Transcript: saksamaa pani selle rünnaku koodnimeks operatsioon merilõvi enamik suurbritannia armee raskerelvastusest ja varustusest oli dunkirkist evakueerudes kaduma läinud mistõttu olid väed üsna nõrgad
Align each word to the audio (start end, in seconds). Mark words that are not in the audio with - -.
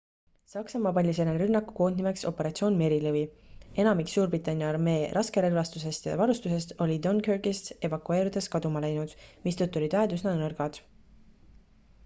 saksamaa 0.51 0.91
pani 0.97 1.11
selle 1.15 1.33
rünnaku 1.39 1.73
koodnimeks 1.79 2.23
operatsioon 2.29 2.77
merilõvi 2.77 3.19
enamik 3.83 4.09
suurbritannia 4.13 4.69
armee 4.73 4.95
raskerelvastusest 5.17 6.09
ja 6.11 6.15
varustusest 6.21 6.73
oli 6.85 6.97
dunkirkist 7.03 7.69
evakueerudes 7.89 8.49
kaduma 8.55 8.83
läinud 8.87 9.13
mistõttu 9.45 9.81
olid 9.83 9.99
väed 9.99 10.17
üsna 10.17 10.33
nõrgad 10.41 10.81